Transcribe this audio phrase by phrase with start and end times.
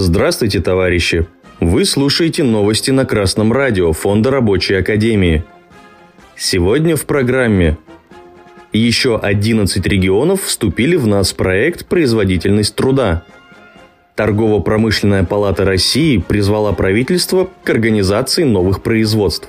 [0.00, 1.26] Здравствуйте, товарищи!
[1.58, 5.42] Вы слушаете новости на Красном радио Фонда Рабочей Академии.
[6.36, 7.76] Сегодня в программе
[8.72, 13.24] еще 11 регионов вступили в нас проект «Производительность труда».
[14.14, 19.48] Торгово-промышленная палата России призвала правительство к организации новых производств.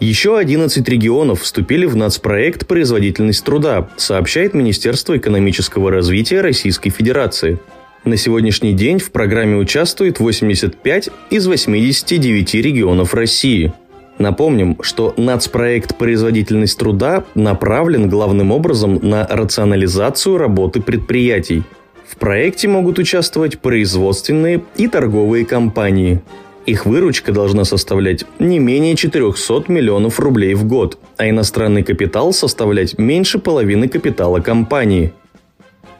[0.00, 7.60] Еще 11 регионов вступили в нацпроект «Производительность труда», сообщает Министерство экономического развития Российской Федерации–
[8.06, 13.72] на сегодняшний день в программе участвует 85 из 89 регионов России.
[14.18, 21.64] Напомним, что нацпроект «Производительность труда» направлен главным образом на рационализацию работы предприятий.
[22.08, 26.22] В проекте могут участвовать производственные и торговые компании.
[26.64, 32.98] Их выручка должна составлять не менее 400 миллионов рублей в год, а иностранный капитал составлять
[32.98, 35.12] меньше половины капитала компании–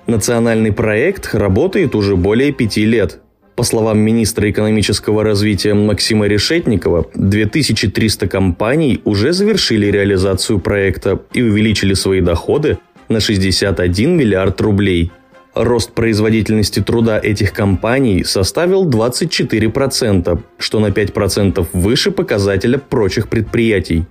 [0.06, 3.18] Национальный проект работает уже более пяти лет.
[3.56, 11.94] По словам министра экономического развития Максима Решетникова, 2300 компаний уже завершили реализацию проекта и увеличили
[11.94, 15.10] свои доходы на 61 миллиард рублей.
[15.54, 24.04] Рост производительности труда этих компаний составил 24%, что на 5% выше показателя прочих предприятий.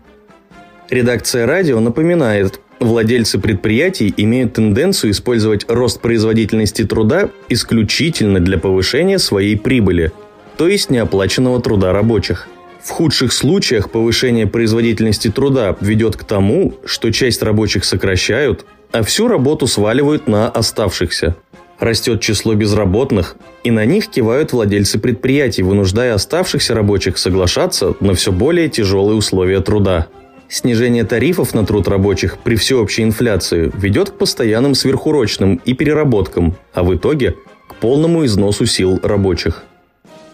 [0.89, 9.57] Редакция радио напоминает, Владельцы предприятий имеют тенденцию использовать рост производительности труда исключительно для повышения своей
[9.57, 10.11] прибыли,
[10.57, 12.49] то есть неоплаченного труда рабочих.
[12.83, 19.27] В худших случаях повышение производительности труда ведет к тому, что часть рабочих сокращают, а всю
[19.27, 21.35] работу сваливают на оставшихся.
[21.79, 28.31] Растет число безработных, и на них кивают владельцы предприятий, вынуждая оставшихся рабочих соглашаться на все
[28.31, 30.07] более тяжелые условия труда.
[30.55, 36.85] Снижение тарифов на труд рабочих при всеобщей инфляции ведет к постоянным сверхурочным и переработкам, а
[36.85, 37.35] в итоге
[37.67, 39.65] к полному износу сил рабочих.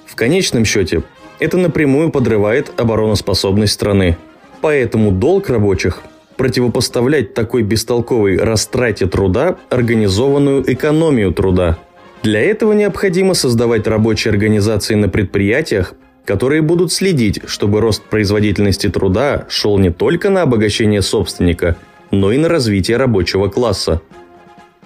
[0.05, 1.01] В конечном счете,
[1.39, 4.15] это напрямую подрывает обороноспособность страны.
[4.61, 6.03] Поэтому долг рабочих–
[6.38, 11.79] противопоставлять такой бестолковой растрате труда организованную экономию труда.
[12.21, 15.95] Для этого необходимо создавать рабочие организации на предприятиях,
[16.25, 21.77] которые будут следить, чтобы рост производительности труда шел не только на обогащение собственника,
[22.11, 24.01] но и на развитие рабочего класса.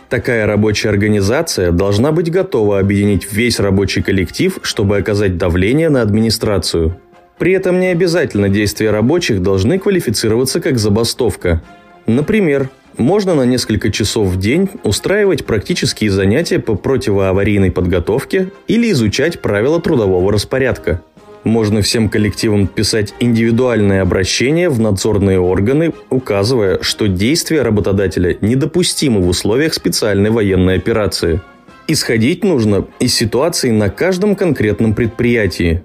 [0.10, 6.98] Такая рабочая организация должна быть готова объединить весь рабочий коллектив, чтобы оказать давление на администрацию.
[7.38, 11.62] При этом не обязательно действия рабочих должны квалифицироваться как забастовка.
[12.06, 19.42] Например, можно на несколько часов в день устраивать практические занятия по противоаварийной подготовке или изучать
[19.42, 21.02] правила трудового распорядка–
[21.46, 29.30] можно всем коллективам писать индивидуальное обращение в надзорные органы, указывая, что действия работодателя недопустимы в
[29.30, 31.40] условиях специальной военной операции.
[31.88, 35.84] Исходить нужно из ситуации на каждом конкретном предприятии.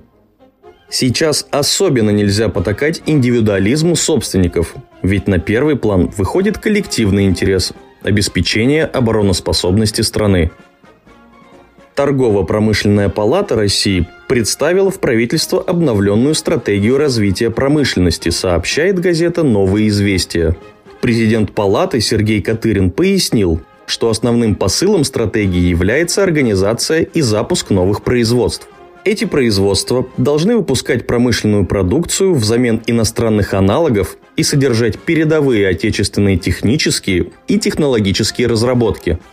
[0.89, 7.73] Сейчас особенно нельзя потакать индивидуализму собственников, ведь на первый план выходит коллективный интерес–
[8.03, 10.51] обеспечение обороноспособности страны.
[11.95, 20.55] Торгово-промышленная палата России представила в правительство обновленную стратегию развития промышленности, сообщает газета «Новые известия».
[21.01, 28.69] Президент палаты Сергей Катырин пояснил, что основным посылом стратегии является организация и запуск новых производств.
[29.05, 37.59] Эти производства должны выпускать промышленную продукцию взамен иностранных аналогов и содержать передовые отечественные технические и
[37.59, 39.19] технологические разработки–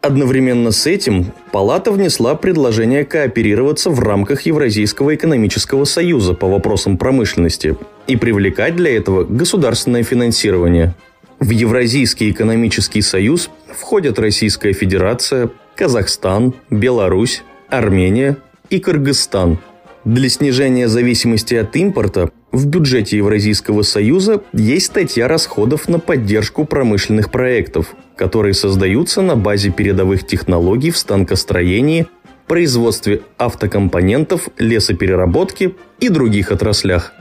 [0.00, 7.76] Одновременно с этим Палата внесла предложение кооперироваться в рамках Евразийского экономического союза по вопросам промышленности
[8.06, 10.94] и привлекать для этого государственное финансирование.
[11.40, 18.36] В Евразийский экономический союз входят Российская Федерация, Казахстан, Беларусь, Армения
[18.70, 19.58] и Кыргызстан.
[20.04, 27.30] Для снижения зависимости от импорта в бюджете Евразийского союза есть статья расходов на поддержку промышленных
[27.30, 32.06] проектов, которые создаются на базе передовых технологий в станкостроении,
[32.46, 37.12] производстве автокомпонентов, лесопереработке и других отраслях.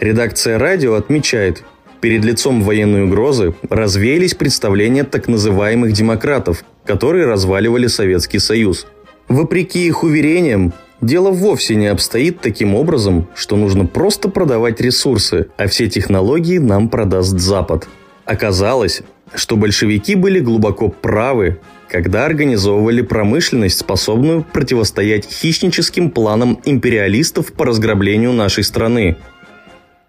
[0.00, 1.62] Редакция радио отмечает,
[2.00, 8.86] перед лицом военной угрозы развеялись представления так называемых демократов, которые разваливали Советский Союз.
[9.28, 15.68] Вопреки их уверениям, Дело вовсе не обстоит таким образом, что нужно просто продавать ресурсы, а
[15.68, 17.88] все технологии нам продаст Запад.
[18.24, 19.02] Оказалось,
[19.34, 28.32] что большевики были глубоко правы, когда организовывали промышленность, способную противостоять хищническим планам империалистов по разграблению
[28.32, 29.16] нашей страны.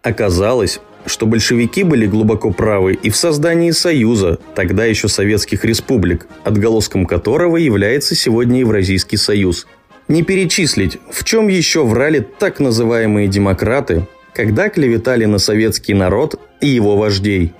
[0.01, 7.05] Оказалось, что большевики были глубоко правы и в создании Союза, тогда еще советских республик, отголоском
[7.05, 9.67] которого является сегодня Евразийский Союз.
[10.09, 16.67] Не перечислить, в чем еще врали так называемые демократы, когда клеветали на советский народ и
[16.67, 17.53] его вождей.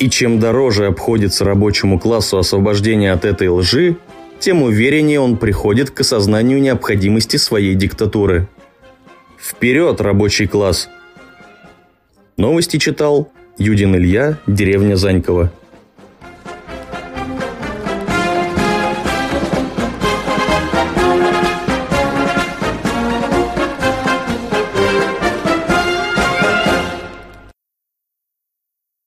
[0.00, 3.96] И чем дороже обходится рабочему классу освобождение от этой лжи,
[4.40, 8.48] тем увереннее он приходит к осознанию необходимости своей диктатуры.
[9.40, 10.88] Вперед, рабочий класс!
[12.36, 15.52] Новости читал Юдин Илья, деревня Занькова.